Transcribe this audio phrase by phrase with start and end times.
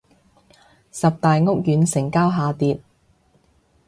[0.91, 2.81] 十大屋苑成交下跌